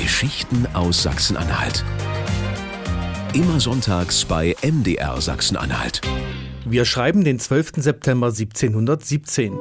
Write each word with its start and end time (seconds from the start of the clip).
Geschichten 0.00 0.66
aus 0.72 1.02
Sachsen-Anhalt. 1.02 1.84
Immer 3.34 3.60
sonntags 3.60 4.24
bei 4.24 4.56
MDR 4.62 5.20
Sachsen-Anhalt. 5.20 6.00
Wir 6.64 6.86
schreiben 6.86 7.22
den 7.22 7.38
12. 7.38 7.72
September 7.76 8.28
1717. 8.28 9.52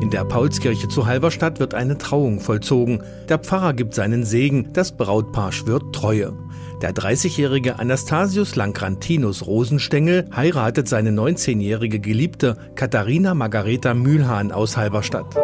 In 0.00 0.10
der 0.10 0.24
Paulskirche 0.24 0.88
zu 0.88 1.06
Halberstadt 1.06 1.60
wird 1.60 1.74
eine 1.74 1.98
Trauung 1.98 2.40
vollzogen. 2.40 3.04
Der 3.28 3.38
Pfarrer 3.38 3.74
gibt 3.74 3.94
seinen 3.94 4.24
Segen, 4.24 4.72
das 4.72 4.96
Brautpaar 4.96 5.52
schwört 5.52 5.94
Treue. 5.94 6.36
Der 6.82 6.92
30-jährige 6.92 7.78
Anastasius 7.78 8.56
Lankrantinus 8.56 9.46
Rosenstengel 9.46 10.28
heiratet 10.34 10.88
seine 10.88 11.10
19-jährige 11.10 12.00
Geliebte 12.00 12.56
Katharina 12.74 13.34
Margareta 13.34 13.94
Mühlhahn 13.94 14.50
aus 14.50 14.76
Halberstadt. 14.76 15.36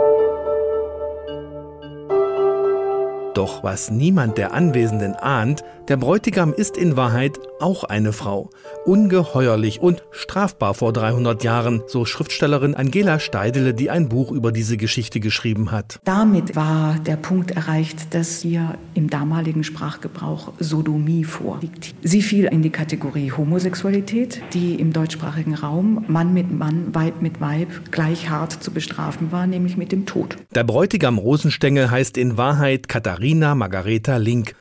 Doch 3.35 3.65
was 3.65 3.91
niemand 3.91 4.39
der 4.39 4.55
Anwesenden 4.55 5.15
ahnt, 5.17 5.65
der 5.89 5.97
Bräutigam 5.97 6.53
ist 6.53 6.77
in 6.77 6.97
Wahrheit 6.97 7.39
auch 7.61 7.85
eine 7.85 8.13
Frau. 8.13 8.51
Ungeheuerlich 8.85 9.81
und 9.81 10.03
strafbar 10.11 10.75
vor 10.75 10.93
300 10.93 11.43
Jahren, 11.45 11.83
so 11.87 12.05
Schriftstellerin 12.05 12.75
Angela 12.75 13.19
Steidele, 13.21 13.75
die 13.75 13.91
ein 13.91 14.09
Buch 14.09 14.31
über 14.33 14.53
diese 14.53 14.77
Geschichte 14.77 15.21
geschrieben 15.21 15.71
hat. 15.71 16.01
Damit 16.05 16.57
war 16.57 16.97
der 17.07 17.17
Punkt 17.17 17.53
erreicht, 17.53 18.15
dass 18.15 18.41
hier 18.41 18.77
im 18.95 19.09
damaligen 19.09 19.65
Sprachgebrauch 19.65 20.53
Sodomie 20.59 21.25
vorliegt. 21.25 21.95
Sie 22.03 22.23
fiel 22.23 22.47
in 22.47 22.63
die 22.63 22.71
Kategorie 22.71 23.33
Homosexualität, 23.33 24.43
die 24.53 24.75
im 24.75 24.93
deutschsprachigen 24.93 25.55
Raum 25.55 26.05
Mann 26.09 26.35
mit 26.35 26.51
Mann, 26.51 26.95
Weib 26.95 27.23
mit 27.23 27.41
Weib 27.41 27.69
gleich 27.91 28.29
hart 28.31 28.53
zu 28.53 28.71
bestrafen 28.71 29.33
war, 29.33 29.47
nämlich 29.47 29.77
mit 29.77 29.93
dem 29.93 30.07
Tod. 30.07 30.37
Der 30.55 30.65
Bräutigam 30.65 31.19
Rosenstengel 31.19 31.91
heißt 31.91 32.19
in 32.19 32.37
Wahrheit 32.37 32.89
Katharina 32.89 33.15
Katharina 33.15 33.55
Margareta 33.55 34.17
Link. 34.17 34.55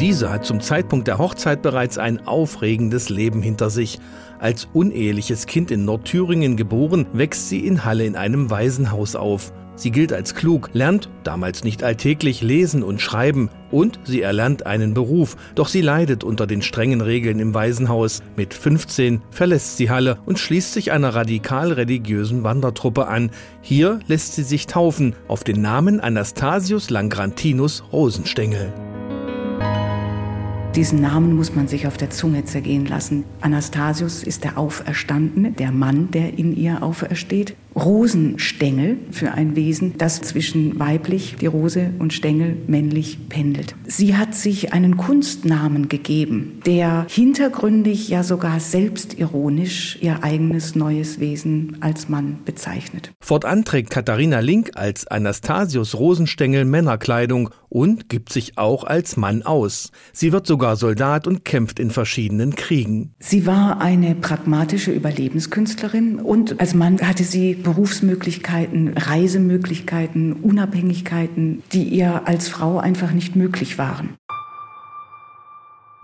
Diese 0.00 0.30
hat 0.30 0.44
zum 0.44 0.60
Zeitpunkt 0.60 1.06
der 1.06 1.18
Hochzeit 1.18 1.62
bereits 1.62 1.98
ein 1.98 2.26
aufregendes 2.26 3.10
Leben 3.10 3.42
hinter 3.42 3.70
sich. 3.70 4.00
Als 4.40 4.68
uneheliches 4.72 5.46
Kind 5.46 5.70
in 5.70 5.84
Nordthüringen 5.84 6.56
geboren, 6.56 7.06
wächst 7.12 7.48
sie 7.48 7.64
in 7.64 7.84
Halle 7.84 8.04
in 8.04 8.16
einem 8.16 8.50
Waisenhaus 8.50 9.14
auf. 9.14 9.52
Sie 9.76 9.90
gilt 9.90 10.12
als 10.12 10.34
klug, 10.34 10.70
lernt, 10.72 11.08
damals 11.24 11.64
nicht 11.64 11.82
alltäglich, 11.82 12.42
lesen 12.42 12.82
und 12.82 13.00
schreiben 13.00 13.50
und 13.70 13.98
sie 14.04 14.20
erlernt 14.20 14.66
einen 14.66 14.94
Beruf, 14.94 15.36
doch 15.54 15.68
sie 15.68 15.80
leidet 15.80 16.22
unter 16.22 16.46
den 16.46 16.62
strengen 16.62 17.00
Regeln 17.00 17.40
im 17.40 17.54
Waisenhaus. 17.54 18.22
Mit 18.36 18.52
15 18.52 19.22
verlässt 19.30 19.76
sie 19.76 19.90
Halle 19.90 20.18
und 20.26 20.38
schließt 20.38 20.74
sich 20.74 20.92
einer 20.92 21.14
radikal 21.14 21.72
religiösen 21.72 22.44
Wandertruppe 22.44 23.08
an. 23.08 23.30
Hier 23.62 24.00
lässt 24.06 24.34
sie 24.34 24.44
sich 24.44 24.66
taufen 24.66 25.14
auf 25.28 25.44
den 25.44 25.60
Namen 25.60 26.00
Anastasius 26.00 26.90
Langrantinus 26.90 27.84
Rosenstengel. 27.92 28.72
Diesen 30.76 31.00
Namen 31.00 31.36
muss 31.36 31.54
man 31.54 31.68
sich 31.68 31.86
auf 31.86 31.96
der 31.96 32.10
Zunge 32.10 32.44
zergehen 32.46 32.84
lassen. 32.84 33.24
Anastasius 33.40 34.24
ist 34.24 34.42
der 34.42 34.58
Auferstandene, 34.58 35.52
der 35.52 35.70
Mann, 35.70 36.10
der 36.10 36.36
in 36.36 36.56
ihr 36.56 36.82
aufersteht. 36.82 37.54
Rosenstängel 37.76 38.98
für 39.10 39.32
ein 39.32 39.56
Wesen, 39.56 39.94
das 39.98 40.20
zwischen 40.20 40.78
weiblich, 40.78 41.36
die 41.40 41.46
Rose, 41.46 41.90
und 41.98 42.12
Stängel 42.12 42.56
männlich 42.66 43.28
pendelt. 43.28 43.74
Sie 43.86 44.16
hat 44.16 44.34
sich 44.34 44.72
einen 44.72 44.96
Kunstnamen 44.96 45.88
gegeben, 45.88 46.60
der 46.66 47.06
hintergründig, 47.08 48.08
ja 48.08 48.22
sogar 48.22 48.60
selbstironisch 48.60 49.98
ihr 50.00 50.22
eigenes 50.22 50.74
neues 50.74 51.20
Wesen 51.20 51.78
als 51.80 52.08
Mann 52.08 52.38
bezeichnet. 52.44 53.12
Fortan 53.20 53.64
trägt 53.64 53.90
Katharina 53.90 54.40
Link 54.40 54.72
als 54.74 55.06
Anastasius 55.06 55.94
Rosenstängel 55.96 56.64
Männerkleidung 56.64 57.50
und 57.68 58.08
gibt 58.08 58.32
sich 58.32 58.56
auch 58.56 58.84
als 58.84 59.16
Mann 59.16 59.42
aus. 59.42 59.90
Sie 60.12 60.30
wird 60.30 60.46
sogar 60.46 60.76
Soldat 60.76 61.26
und 61.26 61.44
kämpft 61.44 61.80
in 61.80 61.90
verschiedenen 61.90 62.54
Kriegen. 62.54 63.14
Sie 63.18 63.46
war 63.46 63.80
eine 63.80 64.14
pragmatische 64.14 64.92
Überlebenskünstlerin 64.92 66.20
und 66.20 66.60
als 66.60 66.74
Mann 66.74 67.00
hatte 67.00 67.24
sie 67.24 67.63
Berufsmöglichkeiten, 67.64 68.96
Reisemöglichkeiten, 68.96 70.34
Unabhängigkeiten, 70.34 71.64
die 71.72 71.82
ihr 71.82 72.28
als 72.28 72.48
Frau 72.48 72.78
einfach 72.78 73.10
nicht 73.10 73.34
möglich 73.34 73.76
waren. 73.78 74.10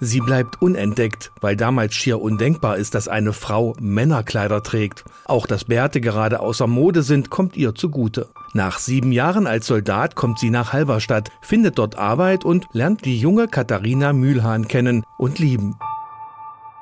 Sie 0.03 0.21
bleibt 0.21 0.63
unentdeckt, 0.63 1.31
weil 1.43 1.57
damals 1.57 1.95
schier 1.95 2.23
undenkbar 2.23 2.79
ist, 2.79 2.95
dass 2.95 3.07
eine 3.07 3.35
Frau 3.35 3.77
Männerkleider 3.81 4.63
trägt. 4.63 5.05
Auch 5.27 5.47
dass 5.47 5.67
Bärte 5.67 6.01
gerade 6.01 6.41
außer 6.41 6.67
Mode 6.67 7.03
sind, 7.03 7.29
kommt 7.29 7.55
ihr 7.55 7.75
zugute. 7.75 8.29
Nach 8.55 8.79
sieben 8.79 9.13
Jahren 9.13 9.47
als 9.47 9.67
Soldat 9.67 10.17
kommt 10.17 10.39
sie 10.39 10.49
nach 10.49 10.73
Halberstadt, 10.73 11.31
findet 11.43 11.79
dort 11.79 11.99
Arbeit 11.99 12.47
und 12.47 12.67
lernt 12.73 13.05
die 13.05 13.19
junge 13.19 13.47
Katharina 13.47 14.15
Mühlhahn 14.15 14.69
kennen 14.69 15.05
und 15.19 15.39
lieben. 15.39 15.77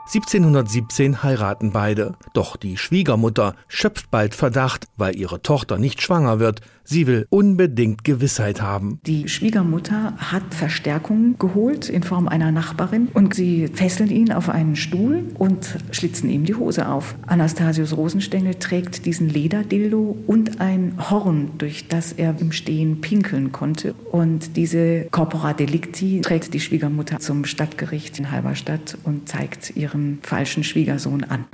1717 0.08 1.22
heiraten 1.22 1.70
beide. 1.70 2.14
Doch 2.32 2.56
die 2.56 2.78
Schwiegermutter 2.78 3.54
schöpft 3.69 4.10
bald 4.10 4.34
Verdacht, 4.34 4.86
weil 4.96 5.14
ihre 5.14 5.42
Tochter 5.42 5.76
nicht 5.76 6.00
schwanger 6.00 6.38
wird. 6.38 6.62
Sie 6.91 7.06
will 7.06 7.26
unbedingt 7.28 8.03
Gewissheit 8.03 8.62
haben. 8.62 8.99
Die 9.04 9.28
Schwiegermutter 9.28 10.15
hat 10.16 10.54
Verstärkung 10.54 11.38
geholt 11.38 11.91
in 11.91 12.03
Form 12.03 12.28
einer 12.28 12.50
Nachbarin 12.50 13.09
und 13.12 13.34
sie 13.34 13.69
fesseln 13.69 14.09
ihn 14.09 14.32
auf 14.32 14.49
einen 14.49 14.75
Stuhl 14.75 15.22
und 15.34 15.77
schlitzen 15.91 16.31
ihm 16.31 16.47
die 16.47 16.54
Hose 16.54 16.88
auf. 16.88 17.15
Anastasius 17.27 17.94
Rosenstengel 17.94 18.54
trägt 18.54 19.04
diesen 19.04 19.28
Lederdildo 19.28 20.16
und 20.27 20.62
ein 20.62 20.94
Horn, 21.10 21.50
durch 21.59 21.88
das 21.88 22.12
er 22.12 22.34
im 22.41 22.53
Stehen 22.53 23.03
pinkeln 23.03 23.53
konnte. 23.53 23.93
Und 24.10 24.56
diese 24.56 25.09
Corpora 25.10 25.53
Delicti 25.53 26.22
trägt 26.22 26.54
die 26.54 26.60
Schwiegermutter 26.60 27.19
zum 27.19 27.44
Stadtgericht 27.44 28.19
in 28.19 28.31
Halberstadt 28.31 28.97
und 29.04 29.28
zeigt 29.28 29.77
ihren 29.77 30.21
falschen 30.22 30.65
Schwiegersohn 30.65 31.25
an. 31.25 31.44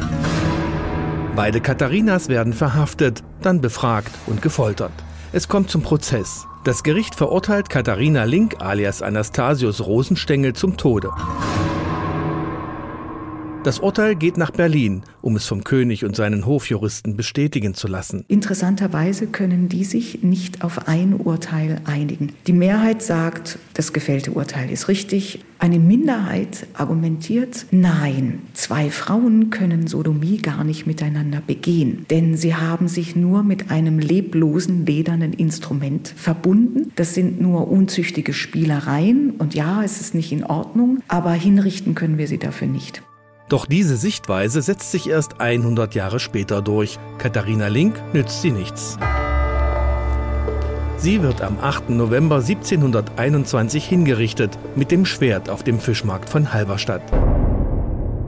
Beide 1.34 1.61
Katharinas 1.61 2.28
werden 2.28 2.53
verhaftet, 2.53 3.25
dann 3.43 3.61
befragt 3.61 4.12
und 4.28 4.41
gefoltert. 4.41 4.93
Es 5.37 5.49
kommt 5.49 5.69
zum 5.69 5.83
Prozess. 5.83 6.47
Das 6.62 6.84
Gericht 6.84 7.17
verurteilt 7.17 7.69
Katharina 7.69 8.22
Link 8.22 8.61
alias 8.61 9.03
Anastasius 9.03 9.84
Rosenstengel 9.84 10.53
zum 10.53 10.77
Tode. 10.77 11.11
Das 13.64 13.78
Urteil 13.78 14.14
geht 14.14 14.36
nach 14.36 14.50
Berlin, 14.50 15.04
um 15.22 15.36
es 15.36 15.47
vom 15.47 15.64
König 15.64 16.04
und 16.04 16.14
seinen 16.14 16.44
Hofjuristen 16.44 17.16
bestätigen 17.16 17.72
zu 17.72 17.88
lassen. 17.88 18.26
Interessanterweise 18.28 19.26
können 19.26 19.70
die 19.70 19.84
sich 19.84 20.22
nicht 20.22 20.62
auf 20.62 20.86
ein 20.86 21.14
Urteil 21.14 21.80
einigen. 21.86 22.34
Die 22.47 22.52
Mehrheit 22.52 23.00
sagt, 23.00 23.58
das 23.72 23.94
gefällte 23.94 24.32
Urteil 24.32 24.69
ist 24.69 24.88
richtig. 24.88 25.42
Eine 25.58 25.78
Minderheit 25.78 26.66
argumentiert, 26.75 27.64
nein, 27.70 28.41
zwei 28.52 28.91
Frauen 28.91 29.48
können 29.48 29.86
Sodomie 29.86 30.36
gar 30.42 30.62
nicht 30.62 30.86
miteinander 30.86 31.41
begehen, 31.41 32.04
denn 32.10 32.36
sie 32.36 32.54
haben 32.54 32.86
sich 32.86 33.16
nur 33.16 33.44
mit 33.44 33.70
einem 33.70 33.98
leblosen 33.98 34.84
ledernen 34.84 35.32
Instrument 35.32 36.12
verbunden. 36.14 36.92
Das 36.96 37.14
sind 37.14 37.41
nur 37.41 37.70
unzüchtige 37.70 38.34
Spielereien 38.34 39.31
und 39.38 39.54
ja, 39.54 39.82
es 39.82 40.02
ist 40.02 40.14
nicht 40.14 40.32
in 40.32 40.44
Ordnung, 40.44 41.02
aber 41.08 41.32
hinrichten 41.32 41.94
können 41.94 42.19
wir 42.19 42.28
sie 42.28 42.38
dafür 42.38 42.69
nicht. 42.69 43.02
Doch 43.49 43.66
diese 43.66 43.97
Sichtweise 43.97 44.62
setzt 44.62 44.91
sich 44.91 45.09
erst 45.09 45.41
100 45.41 45.94
Jahre 45.94 46.19
später 46.19 46.62
durch. 46.62 46.99
Katharina 47.19 47.69
Link 47.69 48.00
nützt 48.12 48.43
sie 48.43 48.50
nichts. 48.50 48.99
Sie 50.97 51.22
wird 51.22 51.43
am 51.43 51.59
8. 51.60 51.91
November 51.91 52.37
1721 52.37 53.84
hingerichtet 53.84 54.59
mit 54.75 54.91
dem 54.91 55.05
Schwert 55.05 55.50
auf 55.50 55.62
dem 55.62 55.78
Fischmarkt 55.78 56.31
von 56.31 56.55
Halberstadt. 56.55 57.03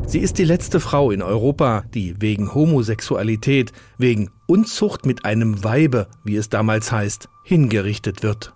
Sie 0.06 0.20
ist 0.20 0.38
die 0.38 0.44
letzte 0.44 0.78
Frau 0.78 1.10
in 1.10 1.22
Europa, 1.22 1.84
die 1.94 2.20
wegen 2.20 2.54
Homosexualität, 2.54 3.72
wegen 3.98 4.30
Unzucht 4.46 5.06
mit 5.06 5.24
einem 5.24 5.64
Weibe, 5.64 6.06
wie 6.22 6.36
es 6.36 6.48
damals 6.48 6.92
heißt, 6.92 7.28
hingerichtet 7.42 8.22
wird. 8.22 8.55